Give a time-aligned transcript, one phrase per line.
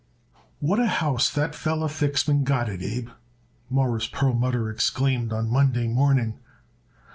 [0.61, 3.09] "What a house that feller Fixman got it, Abe,"
[3.69, 6.39] Morris Perlmutter exclaimed on Monday morning.